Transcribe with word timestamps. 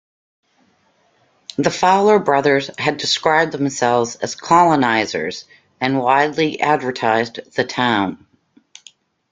The 1.57 1.69
Fowler 1.69 2.17
brothers 2.17 2.71
had 2.79 2.97
described 2.97 3.51
themselves 3.51 4.15
as 4.15 4.33
"colonizers" 4.33 5.45
and 5.79 5.99
widely 5.99 6.59
advertised 6.59 7.41
the 7.55 7.65
town. 7.65 8.25